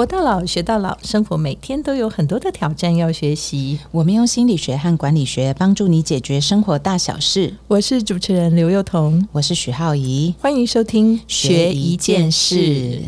[0.00, 3.78] 活到老，学到老，生活每天都有很多的挑战要学习。
[3.90, 7.54] 我们用心理学和管理学帮助你解决生活大小事。
[7.68, 13.02] 我是主持人刘幼彤，我是许浩怡，欢迎收听《学一件事》。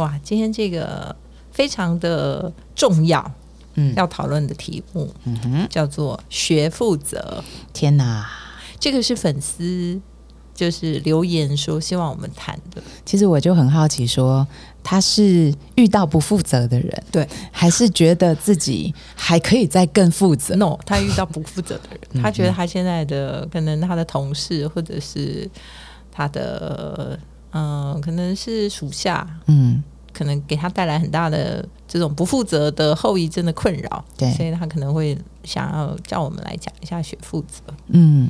[0.00, 1.14] 哇，今天这个
[1.52, 3.30] 非常的重要，
[3.74, 7.44] 嗯，要讨论的题目，嗯哼，叫做“学负责”。
[7.72, 8.28] 天哪，
[8.80, 10.00] 这个是粉丝
[10.52, 12.82] 就是留言说希望我们谈的。
[13.06, 14.44] 其实我就很好奇说。
[14.84, 25.48] 他是遇到不负责的人，对，还是觉得自己还可以再更负责？No，他遇到不负责的人，他觉得他现在的可能他的同事或者是
[26.10, 27.18] 他的
[27.52, 29.82] 嗯，可能是属下，嗯，
[30.12, 38.28] 可能给他带来很大的这种不负责的后遗症的困扰，对，所以他可能会想要叫我们来讲一下学负责，嗯。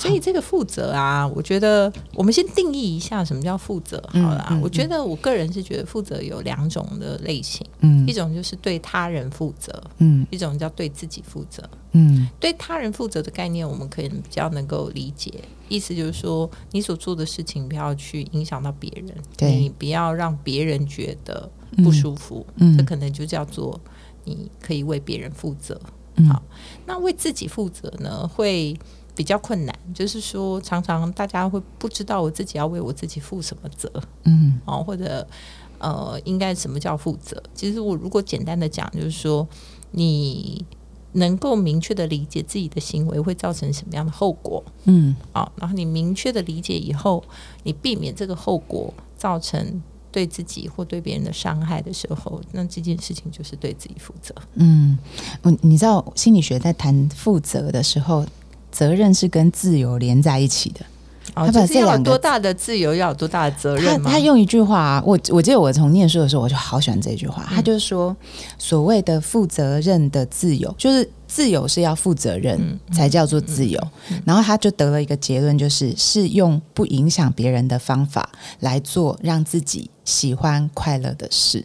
[0.00, 4.58] 所以这个负责啊，我觉得我们先定义一下什么叫负责好了。
[4.62, 12.28] 我觉得我个人是觉得负责有两种的类型，嗯，一种就是对他人负责，嗯，一种叫对自己负责，嗯。
[12.40, 15.32] 对他人负责的概念，我们可以比较能够理解，
[15.68, 19.14] 意思就是说，你所做的事情不要去影响到别人，
[19.60, 21.50] 你不要让别人觉得
[21.84, 23.78] 不舒服，嗯，这可能就叫做
[24.24, 25.78] 你可以为别人负责。
[26.28, 26.42] 好，
[26.86, 28.74] 那为自己负责呢，会。
[29.14, 33.90] 比较困难，就是说，常常大家会不知道我自己要为我自己负什么责，
[34.24, 35.26] 嗯，哦，或者
[35.78, 37.42] 呃，应该什么叫负责？
[37.54, 39.46] 其实我如果简单的讲，就是说，
[39.90, 40.64] 你
[41.12, 47.22] 能够明确的理解自己的行为会造成什么样的后果，嗯，啊，然后你明确的理解以后，
[47.64, 54.34] 你避免这个后果造成对自己或对别人的伤害的时候，那这件事情就是对自己负责。
[54.54, 54.98] 嗯，
[55.62, 58.24] 你知道心理学在谈负责的时候。
[58.70, 60.80] 责任是跟自由连在一起的，
[61.34, 68.16] 他把这两多大的自由要有多大的责任他他用一句话，我我记得我从念书的时候我就好喜欢这句话，他就是说，
[68.58, 73.80] 所谓的负责任的自由，就是自由是要负责任才叫做自由。
[74.24, 78.30] 然后他就得了一个结论，就是是用不影响别人的方法
[78.60, 81.64] 来做让自己喜欢快乐的事。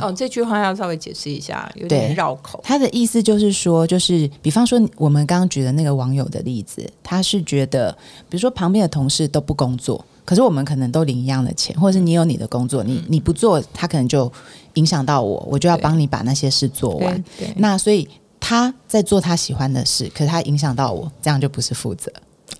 [0.00, 2.60] 哦，这句话要稍微解释一下，有点绕口。
[2.64, 7.92] 他的意思就是说，就是比方说我们刚刚举的那个网友的例子，他是觉得，
[8.28, 14.30] 比如说旁边的同事都不工作，可是我们可能都领一样的钱，或者是你有你的工作，你你不做，他可能就
[14.74, 17.24] 影响到我，我就要帮你把那些事做完。
[17.56, 18.08] 那所以
[18.40, 22.10] 他在做他喜欢的事，可是他影响到我，这样就不是负责。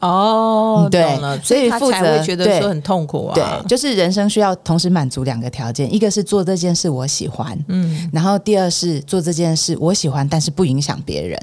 [0.03, 3.35] 哦，对，所以负责会觉得说很痛苦啊。
[3.35, 11.41] 对，就是人生需要同时满足两个条件，一个是做这件事我喜欢，嗯，然后第二是做这件事我喜欢，但是不影响别人。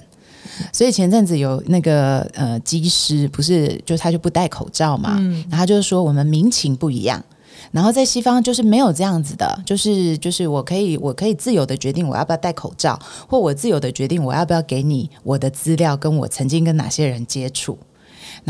[0.73, 5.17] 所以前阵子有那个呃，机师不是就他就不戴口罩嘛，
[5.49, 7.23] 然后就是说我们民情不一样，
[7.71, 17.79] 然后在西方就是没有这样子的，就是就是我可以我可以自由的决定我要不要戴口罩，或我自由的决定我要不要给你我的资料，跟我曾经跟哪些人接触。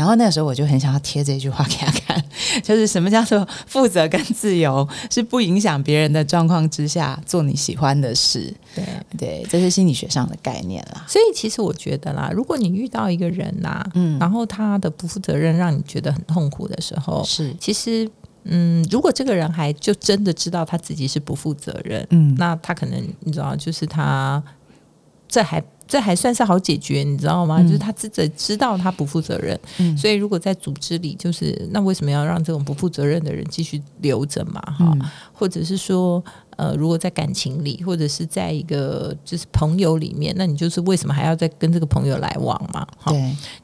[0.00, 2.24] 然后那个时候我就很想要贴这句话给他看，
[2.64, 8.50] 就是什么叫做负责跟自由是不影响别人的状况之下做你喜欢的事。
[8.74, 8.84] 对
[9.18, 11.04] 对，这是心理学上的概念啦。
[11.06, 18.10] 所以其实我觉得啦，如果你遇到一个人呐，嗯，然后他的不负责任让你觉得很痛苦的时候，是其实
[18.44, 24.42] 嗯，如果这个人还就真的知道他自己是不负责任，嗯，那他可能你知道，就是他
[25.28, 25.62] 这还。
[25.90, 27.60] 这还算是好解决，你知道吗？
[27.60, 29.58] 就是他自己知道他不负责任，
[29.98, 34.60] 所以如果在组织里，就是那为什么要让这种不负责任的人继续留着嘛？
[34.60, 34.96] 哈，
[35.32, 36.22] 或者是说，
[36.56, 42.86] 呃，如果在感情里，或者是在一个就是朋友里面，那你就是为什么还要再跟这个朋友来往嘛？
[42.96, 43.12] 哈，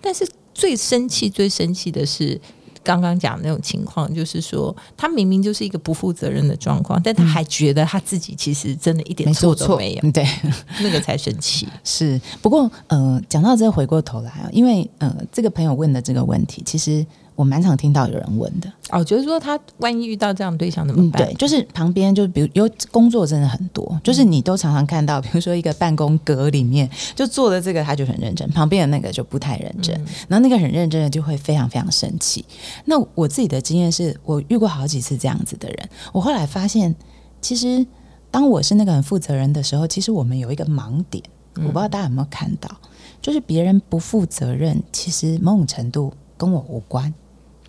[0.01, 2.41] 但是最生气、最生气的是。
[2.87, 10.25] 刚刚讲那种情况，就是说他明明就是一个不负责任的状况，但他还觉得他自己其实真的一点错都没有，对，
[10.81, 11.67] 那个才神奇。
[11.83, 17.05] 是，不过呃，讲到这，回过头来啊，因为呃，这个朋友问的这个问题，其实。
[17.37, 21.23] 我蛮常听到有人问的哦，就是说他万一遇到这样的对象怎么办？
[21.25, 29.95] 对，就是旁边就比如有工作真的很多，就是你都常常看到，比如说一个办公格里面就坐的这个他就很认真，旁边的那个就不太认真，
[30.29, 32.45] 然后那个很认真的就会非常非常生气。
[32.87, 36.95] 那我自己的经验是我遇过好几次这样子的人，我后来发现，
[37.43, 37.87] 其实
[38.31, 41.23] 当我是那个很负责任的时候，其实我们有一个盲点，
[41.57, 42.71] 我不知道大家有没有看到，
[43.21, 47.13] 就是别人不负责任，其实某种程度跟我无关。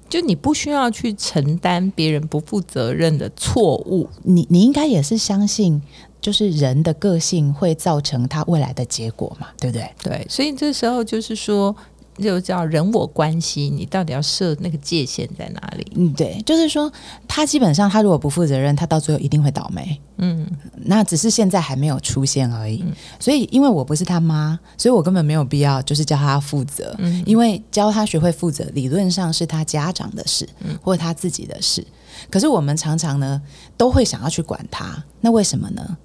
[0.10, 5.82] 就你不需要去承担别人不负责任的错误，你你应该也是相信，
[6.22, 9.90] 就是人的个性会造成他未来的结果嘛，对不对？
[10.04, 11.76] 对，所以这时候就是说，
[12.24, 15.92] 就叫人我关系，你到底要设那个界限在哪里？
[15.96, 16.92] 嗯，对，就是说
[17.28, 20.00] 他基本上他如果不负责任，他到最后一定会倒霉。
[20.18, 20.50] 嗯，
[20.86, 22.84] 那只是现在还没有出现而已。
[23.20, 26.96] 所以因为我不是他妈，所以我根本没有必要就是教他负责。
[26.98, 31.86] 嗯，因为教他学会负责，理论上是他家长的事，嗯或者他自己的事。
[32.32, 33.40] 可是我们常常呢
[33.78, 35.98] 都会想要去管他，那为什么呢？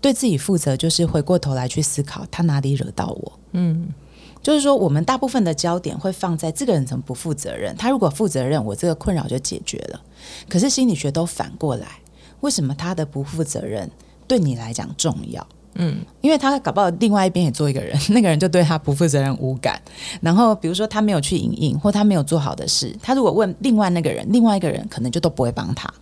[0.00, 3.32] 对自己负责，就是回过头来去思考他哪里惹到我。
[3.52, 3.88] 嗯。
[4.42, 7.74] 就是说，我们大部分的焦点会放在这个人怎么不负责任。
[7.76, 10.00] 他如果负责任，我这个困扰就解决了。
[10.48, 11.86] 可是心理学都反过来，
[12.40, 13.90] 为什么他的不负责任
[14.26, 15.46] 对你来讲重要？
[15.74, 19.80] 嗯，因为他搞不好另外一边也做一个人，那个人就对他不负责任无感。
[20.20, 25.92] 然后比如说他没有去影印，或他没有做好的事，他如果问另外那个人，另外一个人可能就都不会帮他。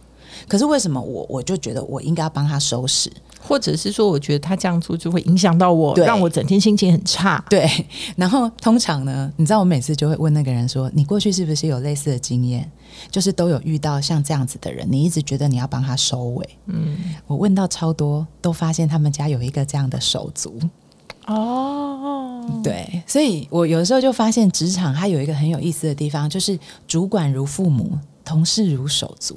[0.49, 3.11] 可是为什么我我就觉得我应该要帮他收拾？
[3.47, 7.45] 或者是说，我觉得他这样做就会影响到我，让我整天心情很差。
[7.49, 7.69] 对，
[8.17, 12.69] 然后通常呢，你知道我每次就会问那个人说：“你过去是不是有类似的经验？
[13.11, 16.97] 就是都有遇到像这样子的人，你一直觉得你要帮他收尾。”嗯，
[17.27, 20.59] 我问到超多，都发现他们家有一个这样的手足。
[21.27, 29.37] 哦，对，所以我有时候就发现职场它有一个很有意思的地方，就是主管如父母，同事如手足。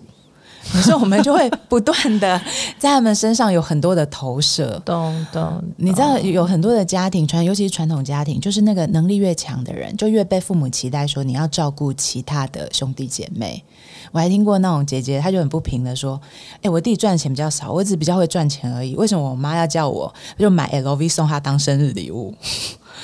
[0.71, 2.39] 可是我们就会不断的
[2.77, 5.63] 在他们身上有很多的投射，懂懂？
[5.77, 13.63] 你知道有很多的家庭传，尤其是传统家庭，就是那个能力越强的人，就越被父母期待说你要照顾其他的兄弟姐妹。
[14.11, 16.19] 我还听过那种姐姐，她就很不平的说
[16.63, 22.33] ：“哎，我弟赚钱比较少，我只比较会赚钱而已，为什么我妈要叫我就买 LV 送她当生日礼物？”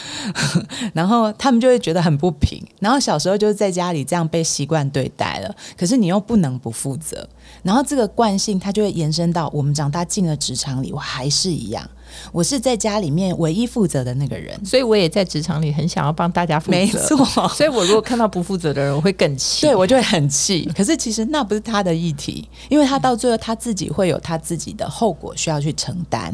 [0.93, 2.61] 然后他们就会觉得很不平。
[2.79, 7.27] 然后小时候就是在家里这样被习惯对待了，可是你又不能不负责。
[7.63, 11.87] 然后这个惯性，它就会延伸到我们长大进了职场里，我还是一样。
[12.31, 16.77] 我是在家里面唯一负责的那个人，所以我也在职场里很想要帮大家负责。
[16.77, 19.65] 没错，所以我如果看到不负责的人，我会更气。
[19.65, 20.71] 对我就会很气。
[20.75, 26.33] 可是其实那不是他的议题，因为他到最后他自己会有他自己的后果需要去承担。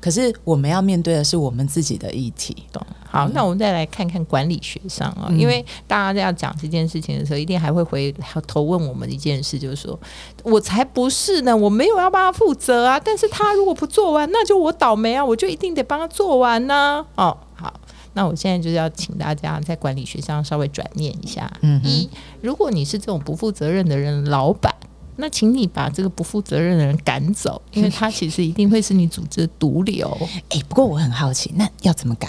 [0.00, 2.64] 可是我们要面对的是我们自己的议题。
[2.72, 2.84] 懂？
[3.14, 8.12] 好，那我们再来看看管理学上啊，因为大家在要讲这件事情的时候，一定还会回
[8.48, 9.96] 头问我们一件事，就是说
[10.42, 17.06] 我才不是呢，我没有要帮他负责啊，但是他如果不做完，那就我倒霉啊，我就一定得帮他做完呢。
[17.14, 17.72] 哦，好，
[18.14, 21.48] 那我现在就是要请大家在管理学上稍微转念一下。
[21.60, 22.10] 嗯，一，
[22.40, 24.74] 如果你是这种不负责任的人，老板，
[25.18, 30.10] 那请你把这个不负责任的人赶走，因为他 其实一定会是你组织的毒瘤。
[30.48, 32.28] 哎，不过我很好奇，那要怎么赶？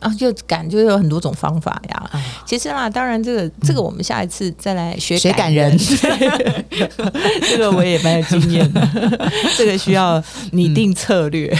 [0.00, 2.10] 啊，就感就有很多种方法呀。
[2.46, 5.76] 其实啦，当然这个这个我们下一次再来学学感人。
[7.48, 8.80] 这个我也蛮有经验的，
[9.56, 10.22] 这个需要
[10.52, 11.52] 拟定策略。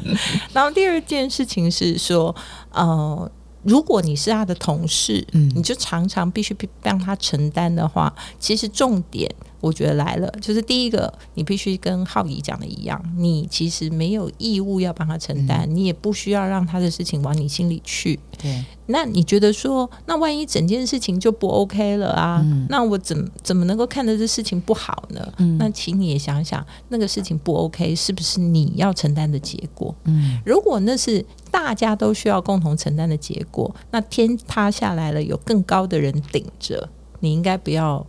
[0.52, 2.34] 然后第二件事情是说，
[2.70, 3.30] 呃，
[3.62, 9.30] 如果你是他的同事，嗯，你就常常必须让他承担的话，其实重点。
[9.62, 18.18] 我觉得来了，就是第一个，你必须跟浩怡讲的一样，你其实没有义务要帮他承担，你也不需要让他的事情往你心里去。
[18.36, 22.44] 对，那你觉得说，那万一整件事情就不 OK 了啊？
[22.68, 25.32] 那我怎怎么能够看得这事情不好呢？
[25.58, 29.94] 那请你也想想，那个事情不 OK 是不是你要承担的结果？
[30.04, 36.88] 嗯，如果那是大家都需要共同承担的结果，那天塌下来了，有更高的人顶着，
[37.20, 38.04] 你应该不要。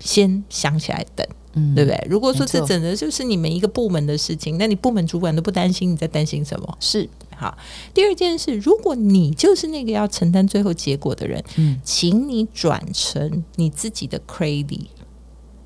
[0.00, 2.06] 先想起来等，嗯对不对？
[2.08, 6.76] 如果说这整个就是你们一个部门的事情，那你部门主管都不担心，你在担心什么？
[6.80, 7.56] 是好。
[7.94, 14.86] 第二件事，如果你就是那个要承担最后结果的人，嗯，请你转成你自己的 crazy，。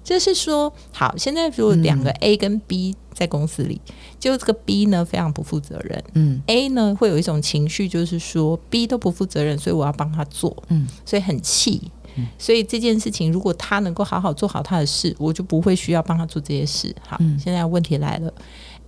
[0.03, 3.81] 就是说，好，现在如果两个 A 跟 B 在公司里，
[4.21, 11.91] 就这个 B 呢非常不负责任，嗯，A 呢会有一种情绪，就是说 B 都不负责任，所以我要帮他做，嗯，所以很气。
[12.39, 16.95] 所以这件事情，如果他能够好好做好他的事，我就不会需要帮他做这些事。
[17.07, 18.33] 好，现在问题来了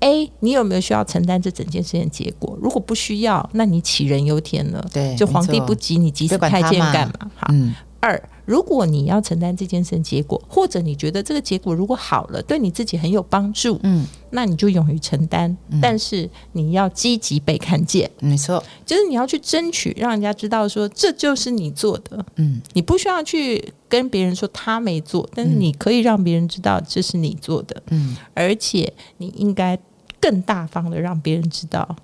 [0.00, 2.58] ：A，你有没有需要承担这整件事情结果？
[2.60, 4.86] 如果不需要，那你杞人忧天了。
[4.92, 7.30] 对，就皇帝不急，你急死太监干嘛？
[7.36, 7.52] 好。
[8.00, 15.56] 二，如果你要承担这件事结果，或者你觉得这个结果如果好了，对你自己很有帮助，嗯，那你就勇于承担。
[15.80, 22.24] 但是你要积极被看见，没错，就是你要去争取，让人家知道说这就是你做的。
[22.36, 27.82] 嗯，你不需要去跟别人说他没做，但是你可以让别人知道这是你做的。
[27.88, 29.78] 嗯，而且你应该
[30.20, 31.96] 更大方的让别人知道。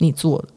[0.00, 0.48] 你做了，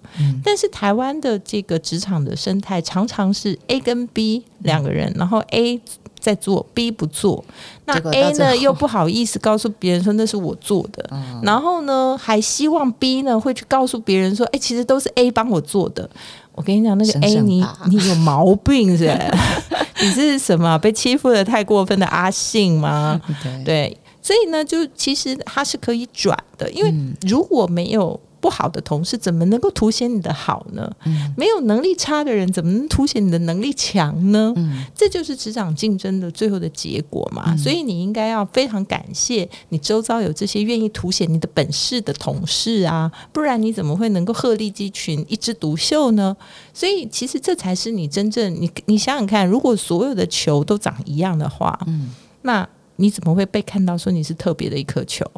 [0.44, 5.80] 但是台湾的这个职场的生态常常是 A 跟 B 两个人，然后 A
[6.20, 7.44] 在做，B 不做，
[7.86, 11.10] 那 A 呢又不好意思告诉别人说那是我做的，
[11.42, 16.08] 然后呢还希望 B 呢会去告诉别人说，哎，其实都是 A 帮我做的。
[16.54, 19.10] 我跟你讲，那个 A，你 你有毛病是？
[20.02, 20.78] 你是什么？
[20.78, 23.20] 被欺负的太过分的阿信吗？
[23.64, 26.94] 对，所以呢，就其实它是可以转的，因为
[27.28, 28.20] 如果没有。
[28.42, 30.92] 不好的同事怎么能够凸显你的好呢？
[31.38, 34.54] 没有能力差的人怎么能凸显你的能力强呢？
[34.96, 37.56] 这就是职场竞争的最后的结果嘛。
[37.56, 46.36] 所以你应该要非常感谢你周遭有这些愿意凸显你的本事的同事啊，不然你怎么会能够鹤立鸡群、一枝独秀呢？
[46.74, 52.10] 所以其实这才是你真正你你想想看，如果所有的球都长一样的话，嗯，
[52.42, 55.30] 那你怎么会被看到说你是特别的一颗球？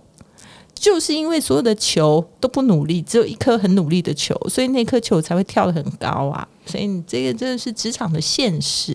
[0.84, 6.46] 就是因为所有的球都不努力，只有一颗很努力的球，所以那颗球才会跳得很高啊！
[6.66, 8.94] 所以你这个真的是职场的现实。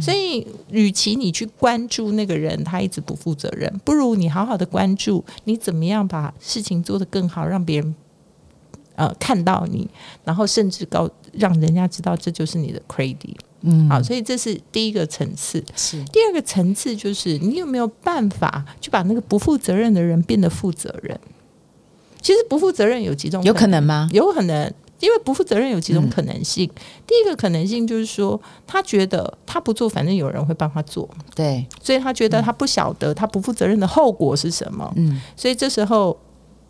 [0.00, 7.92] 所以，与其你去关注那个人他一直不负责任，不如你好好的关注你怎么样把事情做得更好，让别人
[8.96, 9.88] 呃看到你，
[10.24, 13.36] 然后甚至告让人家知道这就是你的 credit。
[13.66, 15.64] 嗯，好，所以这是第一个层次。
[15.74, 21.18] 是第二个层次，就是你有没有办法去把那个不负责任的人变得负责任？
[22.20, 24.06] 其实不负责任有几种，有可能吗？
[24.12, 24.70] 有可能，
[25.00, 26.70] 因为不负责任有几种可能性。
[27.06, 34.92] 第一个可能性就是说，他觉得他不做，反正有人会帮他做，对，所以他觉得他不晓得他不负责任的后果是什么。
[34.96, 36.14] 嗯，所以这时候。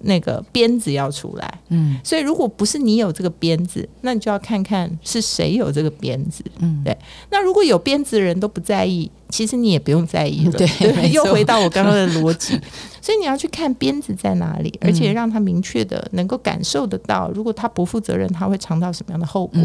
[0.05, 6.97] 那个鞭子要出来，嗯，所以如果不是你有这个鞭子，那你就要看看是谁有这个鞭子，嗯，对。
[7.31, 12.59] 那如果有鞭子的人都不在意，其实你也不用在意了，对，又回到我刚刚的逻辑。
[13.01, 19.61] 所以你要去看鞭子在哪里，而且让他明确的能够感受得到，如果他不负责任，他会尝到什么样的后果。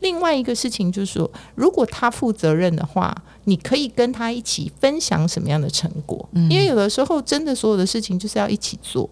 [0.00, 3.12] 另外一个事情就是说，如果他负责任的话，
[3.44, 6.28] 你可以跟他一起分享什么样的成果？
[6.48, 9.10] 因为有的时候真的所有的事情就是要一起做。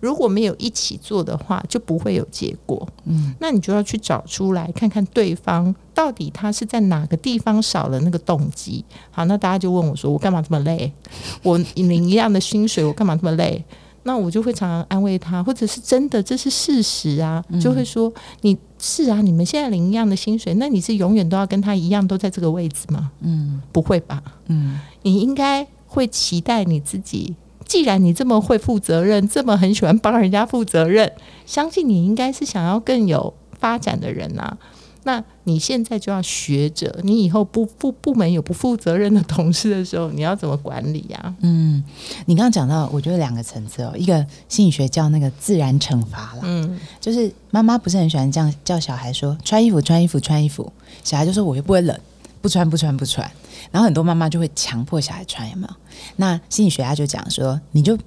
[0.00, 2.86] 如果没有一起做的话，就不会有结果。
[3.06, 5.74] 嗯，那你就要去找出来，看看对方。
[6.00, 8.82] 到底他是在哪个地方少了那个动机？
[9.10, 10.90] 好，那大家就问我说：“我干嘛这么累？
[11.44, 13.62] 我领一样的薪水，我干嘛这么累？”
[14.04, 24.22] 那我就会常常安慰他，或者是真的这是事实啊，就会说：“你是啊，你们现在领一样的薪水，那你是永远都要跟他一样都在这个位置吗？”嗯，不会吧？
[24.46, 27.36] 嗯，你应该会期待你自己。
[27.66, 31.12] 既然你这么会负责任，这么很喜欢帮人家负责任，
[31.44, 34.56] 相信你应该是想要更有发展的人啊。
[35.02, 41.34] 那你现在就要学着，你以后不不部门有不负责任的同事的时候，你要怎么管理呀？
[41.40, 41.82] 嗯，
[42.26, 50.70] 你刚刚讲到，我觉得两个层次哦，一个心理学叫那个自然惩罚啦，嗯，就是妈妈不是很喜欢这样叫小孩说穿衣服穿衣服穿衣服，
[51.02, 51.98] 小孩就说我又不会冷，
[52.42, 53.28] 不穿不穿不穿，
[53.70, 55.74] 然后很多妈妈就会强迫小孩穿，有没有？
[56.16, 57.98] 那心理学家就讲说，你就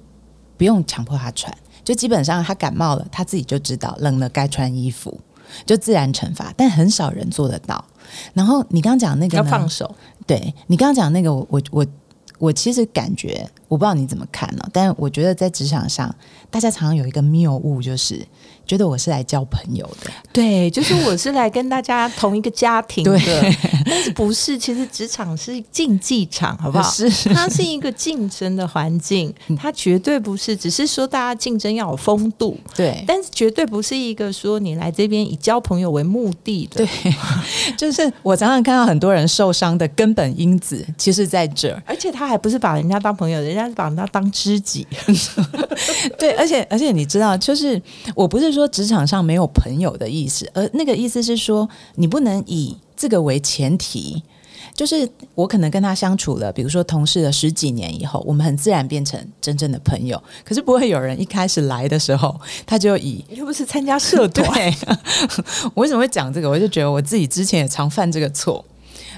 [0.56, 5.20] 不用强迫他穿，就基本上他感冒了，他自己就知道冷了该穿衣服。
[5.66, 7.84] 就自然惩罚，但很少人做得到。
[8.32, 9.94] 然后你刚刚讲那个要放手，
[10.26, 11.86] 对你刚刚讲那个，我我
[12.38, 14.64] 我其实感觉，我不知道你怎么看呢？
[14.72, 16.14] 但我觉得在职场上，
[16.48, 18.24] 大家常常有一个谬误，就是。
[18.66, 23.20] 觉得我是来交朋友的，对，就是我是来跟大家同一个家庭的，
[23.84, 24.56] 但是不是？
[24.56, 26.90] 其实职场是竞技场，好不好？
[26.90, 36.88] 是，它是一个竞争的环境，它绝对不是，只是说大家竞争要有风度，对，但是绝对不是一个说你来这边以交朋友为目的的，对，
[37.76, 44.86] 就是我常常看到很多人受伤的根本因子，其实在这儿，而且他还不是把人家当朋友，人家是把人家当知己，
[46.18, 47.80] 对，而且而且你知道，就是
[48.14, 48.54] 我不是。
[48.54, 54.22] 说职场上没有朋友的意思，而那个意思是说，你不能以这个为前提。
[54.74, 60.22] 就是我可能跟他相处了，比如说同事了十几年以后，我们很自然变成真正的朋友。
[60.44, 64.46] 可是不会有人一开始来的时候，他就以又不是参加社团。
[65.74, 66.48] 我为什么会讲这个？
[66.48, 68.64] 我就觉得我自己之前也常犯这个错。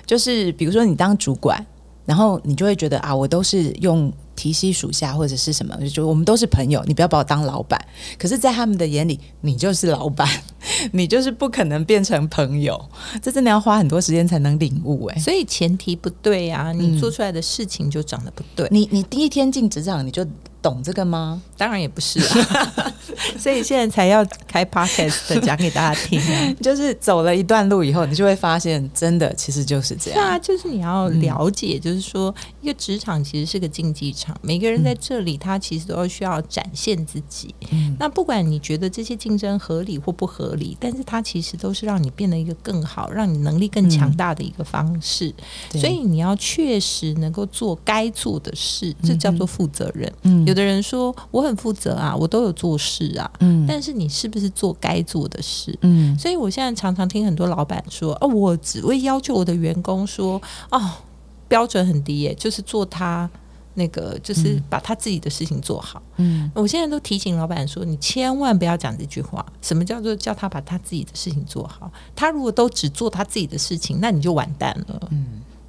[0.07, 1.67] 就是比如说你当主管，
[2.06, 4.10] 然后你就会觉得啊，我都是用。
[4.36, 7.82] 提携属下或者是什么，就我们都是朋友，你不要把我当老板。
[8.18, 10.28] 可是，在他们的眼里，你就是老板，
[10.92, 12.78] 你就是不可能变成朋友。
[13.22, 15.18] 这真的要花很多时间才能领悟哎。
[15.18, 18.68] 所以前提不对呀，你做出来的事情就长得不对。
[18.70, 20.22] 你你第一天进职场，你就。
[20.62, 21.40] 懂这个吗？
[21.56, 22.94] 当然也不是啊，
[23.38, 26.20] 所以现在才要开 podcast 讲给大家听。
[26.60, 30.20] 就是走了一段路以后，你就会发现，真的其实就是这样。
[30.20, 34.36] 对啊，就是你要了解，就是说，一个职场其实是个竞技场。
[34.42, 37.54] 每个人在这里，他其实都要需要展现自己。
[37.98, 45.32] 那不管你觉得这些竞争合理或不合理，但是它其实都是让你变得一个更好、让你能力更强大的一个方式。
[45.72, 50.10] 所以你要确实能够做该做的事，这叫做负责任。
[50.46, 55.76] 有的人说我很负责啊，我都有做事啊，嗯但是你是不是做该做的事？
[55.83, 60.81] 嗯，所以我现在常常听很多老板说，哦，我只会要求我的员工说，哦，
[61.49, 63.29] 标准很低耶，就是做他。
[63.79, 66.00] 那个就是把他自己的事情做好。
[66.17, 69.45] 嗯，我现在都提醒老板说，你千万不要讲这句话。
[69.61, 71.93] 什么叫做叫他把他自己的事情做好？
[72.15, 75.09] 他如果都只做他自己的事情，那你就完蛋了。
[75.11, 75.26] 嗯。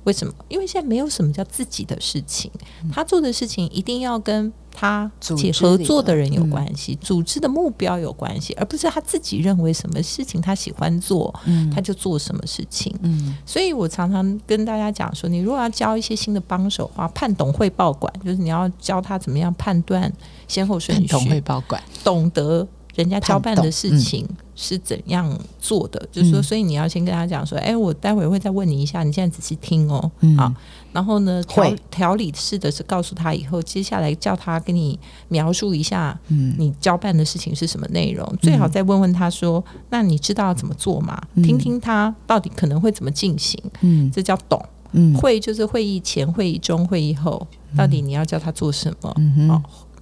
[0.07, 0.33] 为什么？
[0.47, 2.49] 因为现在没有什么叫自己的事情，
[2.89, 11.37] 他做的事情一定要跟他且合作的人有关系，组织的目标有关系，而不是他自己认为什么事情他喜欢做，
[11.75, 12.95] 他就做什么事情。
[13.01, 20.09] 嗯，所以我常常跟大家讲说，你如果要教一些新的帮手的话，判懂会报管，就是你要教他怎么样判断
[20.47, 22.65] 先后顺序，懂会报管，懂得。
[22.97, 26.03] 人家交办的事情是怎样做的？
[26.11, 30.51] 就是说，所以你要先跟他讲说：“哎，我待会会再问你一下，你现在仔细听哦。”好，
[30.91, 38.27] 然后呢，调调理式的是告诉他以后，接下来叫他跟你描述一下，嗯，你交办的事情是什么内容？
[38.41, 43.61] 最好再问问他说：“那你知道怎么做吗？”听听他到底可能会怎么进行。
[43.81, 44.59] 嗯，这叫懂。
[44.93, 49.13] 嗯，会就是会议前、会议中、会议后，到底你要叫他做什么？
[49.17, 49.61] 嗯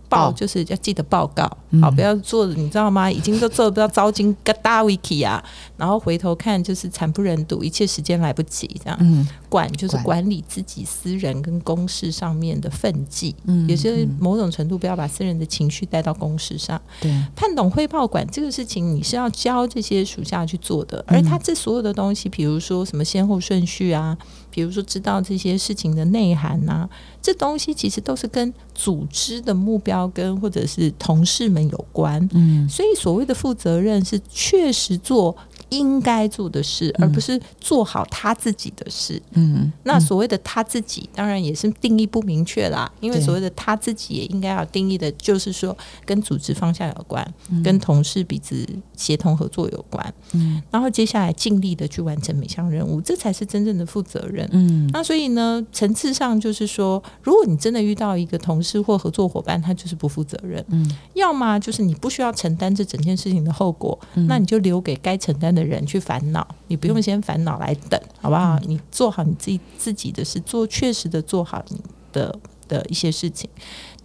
[0.09, 1.49] 报就是要记得报告，
[1.81, 3.09] 好，不要做，你知道吗？
[3.09, 5.41] 已经都做不到糟金嘎达 wiki 啊，
[5.77, 8.97] 然后回头看就是惨不忍睹，一切时间来不及，这样。
[8.99, 10.25] 嗯，管就是管。
[10.25, 16.81] 理自己私人跟公事上面的分际，嗯，也是某种程度不要把私人的情绪带到公事上。
[16.99, 24.17] 对，判懂汇报管这个事情，你是要教这些属下去做的，而他这所有的东西，比如说什么先后顺序啊。
[24.55, 26.87] 比如说，知道这些事情的内涵呐，
[27.21, 32.25] 这东西其实都是跟组织的目标跟或者是同事们有关。
[32.31, 35.35] 嗯，所以所谓的负责任是确实做。
[35.69, 39.21] 应该做的事，而不是做好他自己的事。
[39.31, 42.91] 嗯，那所谓的他自己，当然也是定义不明确啦。
[42.99, 47.27] 因为所谓的他自己，也应该要定义的，就是说跟组织方向有关，
[47.63, 50.13] 跟同事彼此协同合作有关。
[50.31, 54.47] 嗯，然后接下来尽力的去完成每项任务，这才是真正的负责任。
[54.51, 60.63] 嗯，那所以呢，层次上就是说，如果你真的遇到一个同事或合作伙伴，他就是不负责任。
[60.69, 65.64] 嗯，要么就是你不需要承担这整件事情的后果，那你就留给该承担的。
[65.65, 68.59] 人去烦恼，你不用先烦恼来等，好不好？
[68.67, 73.49] 你做好你自己自己的事，做确实的做好你的的一些事情。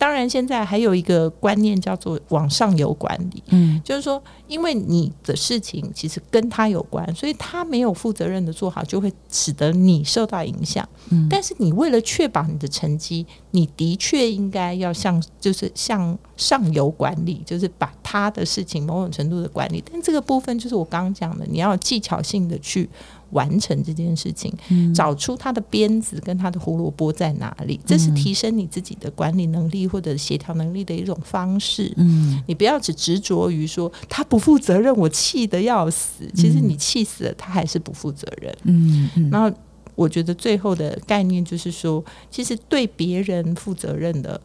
[0.00, 10.88] 当然，现在还有一个观念叫做往上游管理，嗯，就是说，因为你的事情其实跟他有关，所以他没有负责任的做好，就会使得你受到影响。
[11.10, 19.84] 嗯，但是你为了确保你的成绩，你的确应该要向就是向上游管理，就是把他的事情某种程度的管理。
[19.92, 22.88] 但这个部分就是我刚刚讲的，你要技巧性的去。
[23.30, 24.52] 完成这件事情，
[24.94, 31.92] 找出他的鞭子跟他的胡萝卜在哪里，这是提升你自己的管理能力或者协调能力的一种方式。
[31.96, 36.24] 嗯，你不要只执着于说他不负责任，我气得要死。
[36.34, 38.56] 其实你气死了，他还是不负责任。
[38.64, 39.30] 嗯嗯。
[39.30, 39.50] 然后
[39.94, 44.40] 我觉得最后的概念就是说，其实对别人负责任的。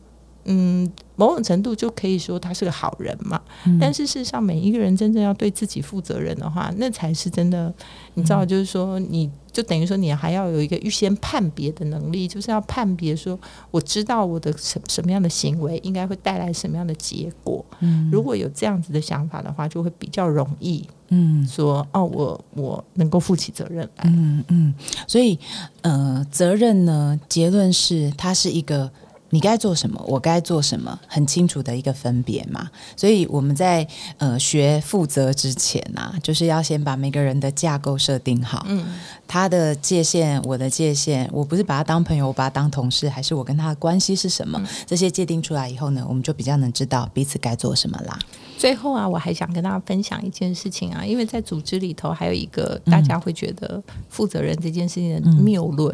[0.46, 3.42] 嗯，某种程度就可以说他是个好人嘛。
[3.80, 7.74] 但是事实上，每一个人真正要对自己负责任的话，那才是真的。
[8.14, 13.38] 你知道，就是说，你就等于说，你还要有一个预先判别的能力，就是要判别说，
[13.72, 17.66] 我知道我的什什么样的行为应该会带来什么样的结果。
[17.80, 20.88] 嗯，如果有这样子的想法的话，就会比较容易。
[21.10, 24.04] 嗯，说哦，我我能够负起责任来。
[24.06, 24.74] 嗯嗯，
[25.08, 25.38] 所以
[25.82, 28.92] 呃，责任呢，结论是它是一个。
[29.32, 32.70] 你该做什么，我该做什么，很清楚的一个分别嘛。
[32.96, 33.86] 所以我们在
[34.18, 38.66] 呃学负责之前啊，就是要先把每个人的架构设定好。
[38.70, 38.86] 嗯，
[39.28, 44.62] 他的界限，我的界限，我不是把他当朋友，我把他当同事，还是我跟他的关系是什么？
[44.86, 48.18] 这些界定出来以后呢，我们就比较能知道彼此该做什么啦。
[48.58, 55.94] 最后啊，我还想跟大家分享一件事情啊，因为在组织里头还有一个大家会觉得负责人这件事情的谬论。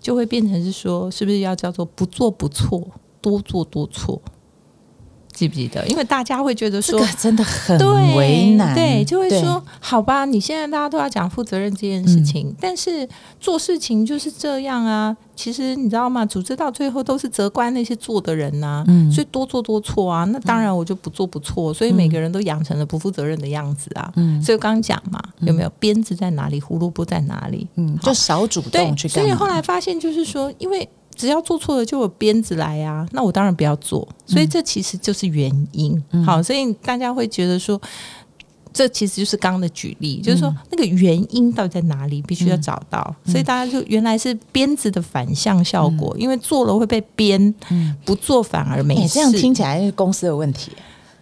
[0.00, 2.86] 就会变成是说，是不是要叫做不做不错，
[3.20, 4.20] 多做多错？
[5.36, 5.86] 记不记得？
[5.86, 7.78] 因为大家会觉得说，真的很
[8.16, 13.06] 为难，对，就会说，好吧，你现在大家都要讲负责任这件事情，但是
[13.38, 15.14] 做事情就是这样啊。
[15.36, 16.24] 其实你知道吗？
[16.24, 20.24] 组织到最后都是责怪那些做的人呐，所以多做多错啊。
[20.24, 24.10] 那当然我就不做不错，所以每个人都养成了不负责任的样子啊。
[24.42, 27.68] 所以我刚刚讲嘛，有没有鞭子在哪里，胡萝卜在哪里？
[27.74, 29.06] 嗯，就少主动去。
[29.06, 30.88] 所以后来发现就是说，因为。
[31.16, 34.06] 只要做错了就有鞭子来啊，那我当然不要做。
[34.26, 36.00] 所以这其实就是原因。
[36.24, 37.80] 好，所以大家会觉得说，
[38.72, 43.16] 这其实就是刚刚的举例，就是说那个原因到底在哪里，必须要找到。
[43.24, 47.54] 所以大家就原来是鞭子的反向效果，因为做了会被鞭，
[48.04, 49.14] 不做反而没事。
[49.14, 50.72] 这样听起来是公司的问题。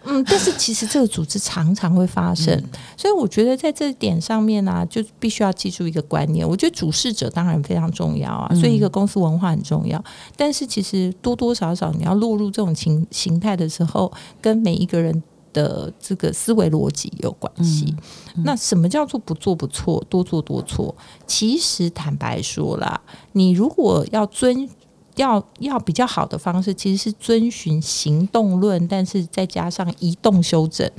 [0.07, 2.61] 嗯，但是其实这个组织常常会发生，
[2.95, 6.47] 所以我觉得在这点上面呢，就必须要记住一个观念。
[6.47, 10.03] 我觉得主事者当然非常重要啊，所以一个公司文化很重要。
[10.35, 17.95] 但是其实多多少少你要落入这种形形态的时候，跟每一个人的这个思维逻辑有关系。
[18.43, 20.95] 那什么叫做不做不错，多做多错？
[21.25, 24.69] 其实坦白说啦，你如果要遵。
[25.15, 30.89] 要要比较好的方式，其实是遵循行动论，但是再加上移动修正。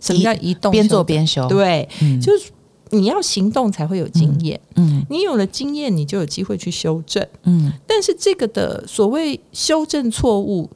[0.00, 0.70] 什么叫移动？
[0.70, 1.48] 边做边修。
[1.48, 1.88] 对，
[2.22, 2.50] 就是
[2.90, 4.60] 你要行动才会有经验。
[4.76, 7.26] 嗯，你有了经验，你就有机会去修正。
[7.44, 10.70] 嗯，但是这个的所谓修正错误，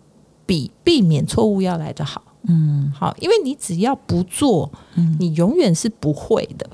[0.47, 2.23] 比避免错误要来得好。
[2.49, 4.71] 嗯，好，因为你只要不做，
[5.19, 6.69] 你永远是不会的。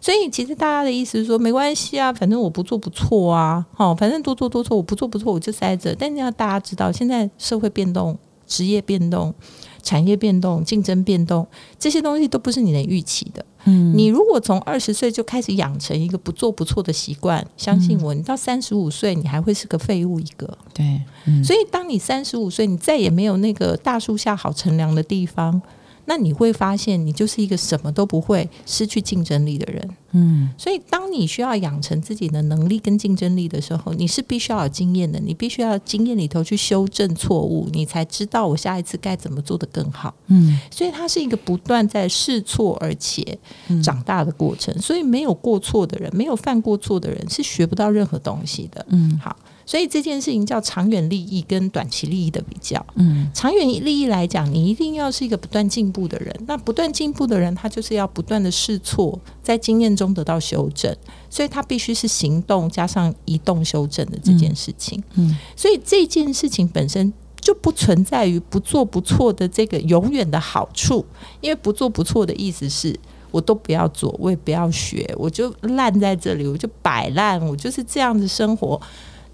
[0.00, 5.94] 所以其实大家的意思是说，没关系啊，反正我不做不错啊，好，反正多做多错，我不做不错，我就塞着。
[5.98, 9.34] 但你要大家知道，现在社会变动、职业变动、
[9.82, 11.46] 产业变动、竞争变动，
[11.78, 13.44] 这些东西都不是你能预期的。
[13.64, 20.56] 嗯，你如果从二十岁就开始养成一个不做不错的习惯，相信我，你到三十五岁，你还会是个废物一个。
[20.72, 21.02] 对，
[21.42, 25.60] 所以当你三十五岁，你再也没有那个大树下好乘凉的地方。
[26.08, 29.90] 那你会发现，你就是一个什么都不会、失去竞争力的人。
[30.12, 35.20] 嗯，所以当你需要养成自己的能力跟竞争力的时候，你是必须要有经验的。
[35.20, 40.14] 你必须要经验里头去修正错误，你才知道我下一次该怎么做的更好。
[40.28, 43.38] 嗯，所以它是一个不断在试错而且
[43.84, 44.74] 长大的过程。
[44.80, 48.86] 所以没有过错的人，没有犯过错的人，是学不到任何东西的。
[48.88, 49.36] 嗯，好。
[49.68, 52.82] 所以这件事情叫长远利益跟短期利益的比较。
[52.94, 56.34] 嗯，长远利益来讲，你一定要是一个不断进步的人。
[56.46, 60.96] 那不断进步的人，他就是要不断的试错，在经验中得到修正。
[61.28, 65.04] 所以他必须是行动加上移动修正的这件事情。
[65.16, 71.04] 嗯，所以这件事情本身就不存在于不做不错的这个永远的好处，
[71.42, 72.98] 因为不做不错的意思是
[73.30, 78.80] 我都不要做，我也不要学，我就烂在这里，我就摆烂，我就是这样子生活。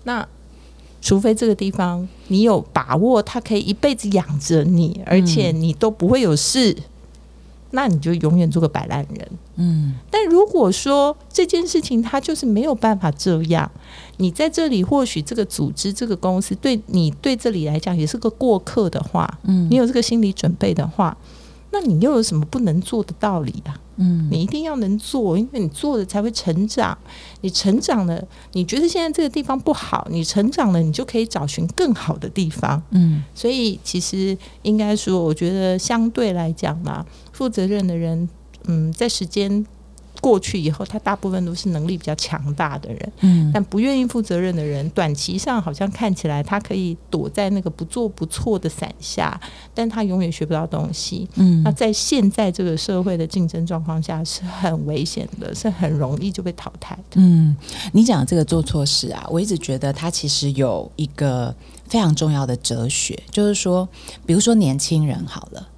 [0.05, 0.27] 那
[1.03, 6.75] 除非这个地方你有把握，它可以一辈子养着你，而且你都不会有事，
[7.73, 9.29] 那你就永远做个摆烂人。
[9.57, 13.71] 嗯，但如果说这件事情它就是没有办法这样，
[14.17, 21.17] 你在这里或许这个组织、这个公司对你对这里来讲也是个过客的话，嗯，你有这个心理准备的话。
[21.75, 23.75] 那你又有什么不能做的道理啊？
[23.97, 26.97] 嗯，你一定要能做，因为你做了才会成长。
[27.41, 32.81] 你成长了，你觉得现在这个地方不好，你成长了，你就可以找寻更好的地方。
[32.91, 38.29] 嗯，所以其实应该说，我觉得相对来讲嘛，负责任的人，
[38.67, 39.67] 嗯，在时间。
[40.20, 49.38] 过去以后，他大部分都是能力比较强大的人，嗯，但不愿意负责任的人，短期上好像看起来他可以躲在那个不做不错的伞下，
[49.74, 57.16] 但他永远学不到东西，嗯，那在现在这个社会的竞争状况下是很危险的，是很容易就被淘汰的。
[57.16, 57.55] 嗯，
[57.92, 61.55] 你讲这个做错事啊，我一直觉得他其实有一个
[61.87, 63.87] 非常重要的哲学，就是说，
[64.24, 65.68] 比如说年轻人好了，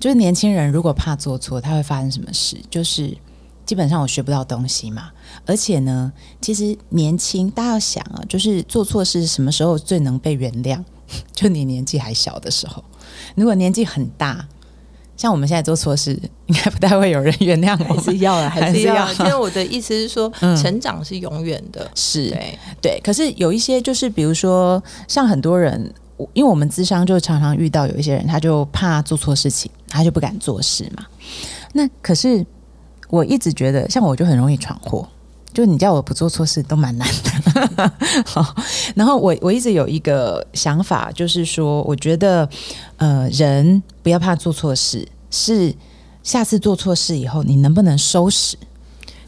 [0.00, 2.56] 就是年轻人如果怕做错，他会发生什么事？
[2.68, 3.16] 就是。
[3.72, 5.10] 基本上我学不到东西嘛，
[5.46, 10.78] 而且呢，其实年轻，大家要想啊，就是做错事什么时候最能被原谅？
[11.32, 12.84] 就你年纪还小的时候。
[13.34, 14.46] 如果年纪很大，
[15.16, 16.12] 像我们现在做错事，
[16.48, 17.94] 应该不太会有人原谅我。
[17.94, 19.10] 还是要 了，还是要。
[19.14, 23.00] 因为我的意思是说，成长是永远的，是对对。
[23.02, 25.90] 可是有一些，就是比如说，像很多人，
[26.34, 31.06] 因为我们智商就常常遇到有一些人，他就怕做错事情，他就不敢做事嘛。
[31.72, 32.44] 那可是。
[33.12, 35.06] 我一直觉得，像我就很容易闯祸，
[35.52, 37.92] 就你叫我不做错事都蛮难的。
[38.24, 38.56] 好，
[38.96, 42.48] 然后我我一直有一个想法，就是说，我觉得，
[42.96, 45.74] 呃，人不要怕做错事，是
[46.22, 48.56] 下次做错事以后，你能不能收拾？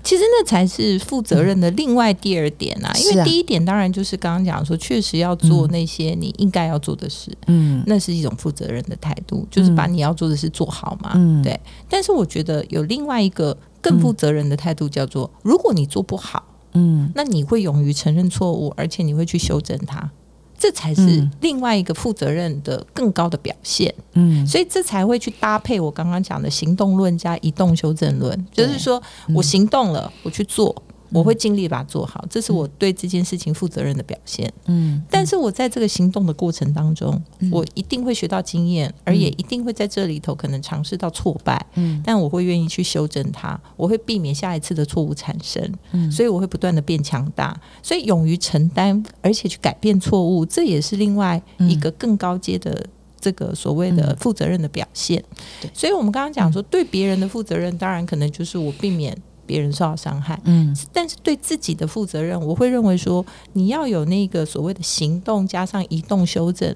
[0.03, 11.61] 其实那才是负责任的另外第二点啊，因为第一点当然就是刚刚讲说，确实要做那些你应该要做的事，嗯，那是一种负责任的态度，就是把你要做的事做好嘛，嗯，对。
[11.87, 13.55] 但是我觉得有另外一个。
[13.85, 16.43] 更负责任的态度叫做：如果你做不好，
[16.73, 20.11] 嗯，那你会勇于承认错误，而且你会去修正它，
[20.59, 23.95] 这才是另外一个负责任的更高的表现。
[24.15, 29.01] 嗯，所以这才会去搭配我刚刚讲的行动论加移动修正论，就是说
[29.35, 30.75] 我行动了，我去做，
[31.15, 34.53] 我会尽力把它做好，这是我对这件事情负责任的表现。
[34.67, 41.65] 嗯，但是我在这个行动的过程当中，我一定会学到经验，而也一定会在这里头可能尝试到挫败。
[41.75, 45.73] 嗯，但我会愿意去修正它，我会避免下一次的错误产生。
[45.93, 52.87] 嗯，所以我会不断的变强大，所以勇于承担，而且去改变错误，这也是另外一个更高阶的。
[53.21, 55.25] 这个所谓的负责任的表现，
[55.73, 66.75] 所以我们刚刚讲说，对别人的负责任，当然可能就是我避免别人受到伤害，嗯，但是对自己的负责任，我会认为说，你要有那个所谓的行动加上移动修正。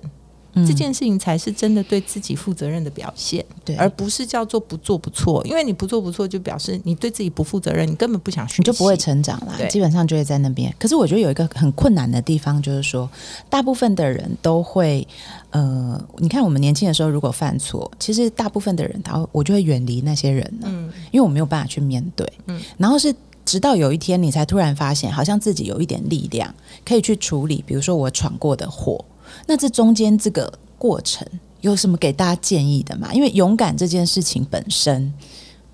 [0.66, 5.44] 这件事情才是真的对自己负责任的表现，对，而不是叫做不做不错。
[5.46, 9.54] 因为你不做不错，就表示你对自己不负责任，你根本不想学，你就不会成长啦。
[9.68, 10.74] 基本上就会在那边。
[10.78, 13.08] 可是我觉得有一个很困难的地方，就是说，
[13.50, 15.06] 大部分的人都会，
[15.50, 29.04] 呃，你看我们年轻的时候如果犯错，其实大部分的人他我就会远离那些人了，嗯，因为我没有办法去面对，嗯，然后是直到有一天你才突然发现，好像自己有一点力量可以去处理，比如说我闯过的祸。
[29.46, 31.26] 那这中间这个过程
[31.60, 33.12] 有什么给大家建议的吗？
[33.12, 35.12] 因为勇敢这件事情本身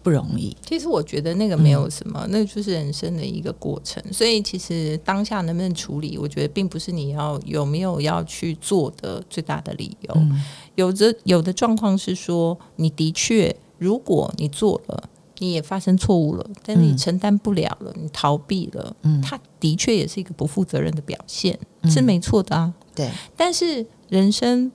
[0.02, 0.56] 不容易。
[0.66, 4.02] 其实我觉得那个没有什么，那就是人生的一个过程。
[4.12, 10.16] 所以其实当下能不能处理，我觉得并不是你要有没有要去做的最大的理由。
[10.74, 22.72] 有的有的状况是说，你的确如果你做了，你也发生错误了，但是你承担不了了，你逃避了，嗯，他的确也是一个不负责任的表现，是没错的啊。
[22.94, 24.70] 对，但是人生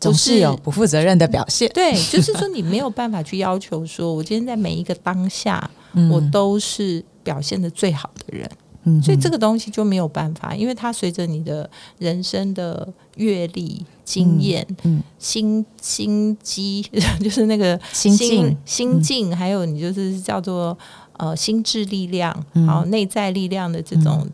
[0.00, 1.70] 总是有不负责任的表现。
[1.72, 5.70] 对，就是说你没有办法去要求说，我今天在每一个当下，
[6.10, 8.50] 我都是表现的最好的人。
[8.84, 16.84] 嗯，所以这个东西就没有办法，因为它随着你的人生的阅历、经验、嗯，心心机，
[17.22, 20.76] 就是那个心境、心境，还有你就是叫做
[21.16, 22.34] 呃心智力量，
[22.66, 24.26] 好内在力量的这种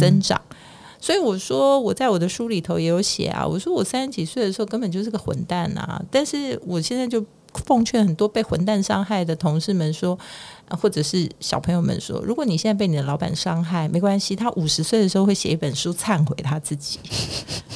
[0.00, 0.40] 增长。
[1.02, 3.44] 所以我说，我在我的书里头也有写啊。
[3.44, 6.00] 我说我三十几岁的时候根本就是个混蛋啊！
[6.12, 7.26] 但是我现在就
[7.66, 10.16] 奉劝很多被混蛋伤害的同事们说，
[10.80, 17.00] 或者是小朋友们说，如果你现在被你的老板伤害，没关系，他五十岁的时候会写一本书忏悔他自己。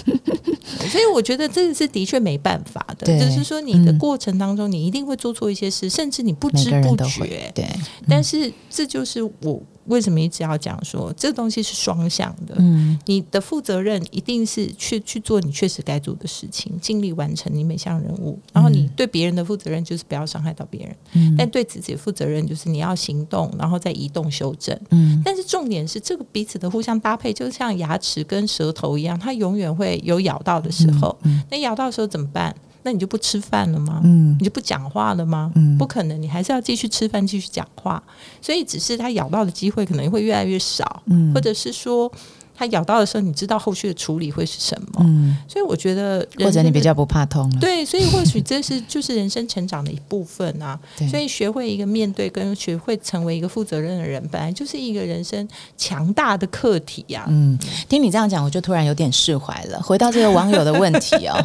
[0.89, 7.51] 所以我觉得这个是的确没办法的，就是说你的过程当中，你一定会做错一些事，甚至你不知不觉。
[7.53, 7.69] 对，
[8.09, 9.61] 但是这就是我。
[9.87, 12.55] 为什么一直要讲说这个东西是双向的？
[12.59, 18.39] 嗯，你的负责任一定是去去做你确实该做的事情，尽力完成你每项任务。
[18.53, 20.97] 然后你对别人的负责任就是不要伤害到别人。
[21.13, 24.79] 嗯，但对自己的负责任就是你要行动，然后再移动修正。
[24.91, 31.17] 嗯，但是重点是这个彼此的互相搭配，就像牙齿跟舌头一样，它永远会有咬到的时候。
[31.23, 32.55] 嗯，那咬到的时候怎么办？
[32.87, 34.01] 那你就不吃饭了吗？
[34.05, 35.51] 嗯，你就不讲话了吗？
[35.57, 38.01] 嗯，不可能，你还是要继续吃饭，继续讲话。
[38.41, 42.11] 所以，只是他咬到的机会可能会越来越少，嗯，或者是说。
[42.57, 45.01] 它咬到的时候，你知道后续的处理会是什么？
[45.01, 50.79] 嗯，所以我觉得，或者你比较不怕痛，对，所以或许这是就是人生成长的一部分啊。
[51.11, 57.27] 所以学会一个面对跟学会成为一个负责任的人，本来就是一个人生强大的课题呀。
[57.29, 59.81] 嗯，听你这样讲，我就突然有点释怀了。
[59.83, 61.37] 回到这个网友的问题哦，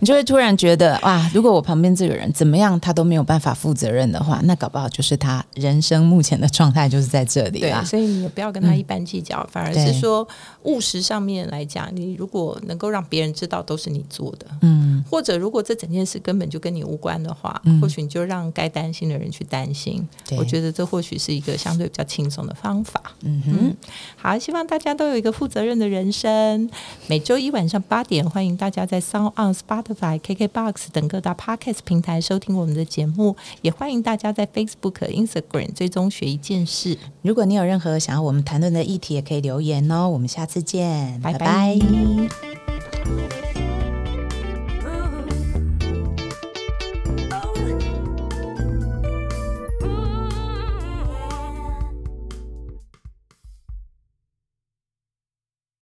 [0.00, 7.84] 你就会突然觉得哇，如果我旁边这个人怎么样，他都没有办法负责任的话，那搞不好就是他人生目前的状态就是在这里啊。
[7.84, 10.26] 所以你也不要跟他一般计较，反而是说。
[10.64, 20.06] 务实上面来讲，你如果能够让别人知道都是你做的，嗯，或者如果这整件事根本就跟你无关的话，嗯或许你就让该担心的人去担心。
[20.38, 23.00] 我觉得这或许是一个相对比较轻松的方法。
[23.20, 23.76] 嗯哼，
[24.16, 26.70] 好，希望大家都有一个负责任的人生。
[27.08, 36.96] 每周一晚上八点，欢迎大家在 Sound on Spotify、KKBox 等各大 Podcast 平台收听我们的节目，也欢迎大家在 Facebook、Instagram 追踪学一件事。
[37.20, 40.08] 如果你有任何想要我们谈论的议题，也可以留言哦。
[40.08, 40.53] 我们下次。
[40.54, 41.76] 再见，拜拜。